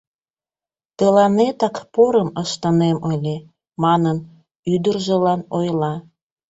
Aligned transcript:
Тыланетак 0.97 1.75
порым 1.93 2.29
ыштынем 2.43 2.97
ыле,— 3.13 3.35
манын, 3.83 4.17
ӱдыржылан 4.73 5.41
ойла. 5.57 5.93